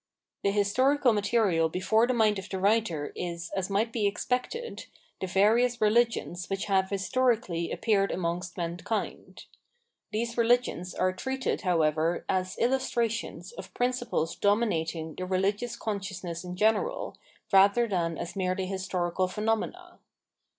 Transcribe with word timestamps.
The 0.41 0.49
historical 0.49 1.13
material 1.13 1.69
before 1.69 2.07
the 2.07 2.13
mind 2.15 2.39
of 2.39 2.49
the 2.49 2.57
writer 2.57 3.13
is, 3.15 3.51
as 3.55 3.69
might 3.69 3.93
he 3.93 4.07
expected, 4.07 4.87
the 5.19 5.27
various 5.27 5.79
religions 5.79 6.49
which 6.49 6.65
have 6.65 6.89
historically 6.89 7.71
appeared 7.71 8.09
amongst 8.09 8.57
mankind. 8.57 9.45
These 10.11 10.39
religions 10.39 10.95
are 10.95 11.13
treated, 11.13 11.61
however, 11.61 12.25
as 12.27 12.57
illustrations 12.57 13.51
of 13.51 13.75
prin 13.75 13.91
ciples 13.91 14.39
dominating 14.39 15.13
the 15.13 15.27
religious 15.27 15.75
consciousness 15.75 16.43
in 16.43 16.55
general, 16.55 17.15
luther 17.53 17.87
than 17.87 18.17
as 18.17 18.35
merely 18.35 18.65
historical 18.65 19.27
phenomena. 19.27 19.99